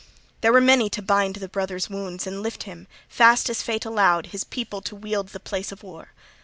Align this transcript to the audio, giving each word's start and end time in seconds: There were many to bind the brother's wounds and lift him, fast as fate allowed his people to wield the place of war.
There 0.41 0.51
were 0.51 0.59
many 0.61 0.89
to 0.97 1.01
bind 1.03 1.35
the 1.35 1.47
brother's 1.47 1.87
wounds 1.87 2.25
and 2.25 2.41
lift 2.41 2.63
him, 2.63 2.87
fast 3.07 3.51
as 3.51 3.61
fate 3.61 3.85
allowed 3.85 4.25
his 4.25 4.43
people 4.43 4.81
to 4.81 4.95
wield 4.95 5.27
the 5.27 5.39
place 5.39 5.71
of 5.71 5.83
war. 5.83 6.13